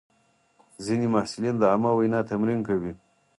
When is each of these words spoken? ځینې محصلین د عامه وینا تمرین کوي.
ځینې 0.85 1.07
محصلین 1.13 1.55
د 1.59 1.63
عامه 1.71 1.91
وینا 1.97 2.19
تمرین 2.31 2.59
کوي. 2.67 2.91